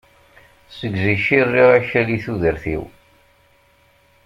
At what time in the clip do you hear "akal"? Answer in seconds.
1.77-2.07